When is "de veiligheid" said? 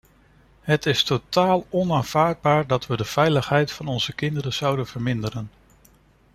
2.97-3.71